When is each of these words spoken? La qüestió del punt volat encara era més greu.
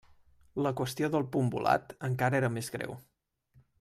La 0.67 0.71
qüestió 0.79 1.09
del 1.15 1.27
punt 1.35 1.51
volat 1.57 1.95
encara 2.11 2.41
era 2.41 2.51
més 2.59 2.71
greu. 2.77 2.97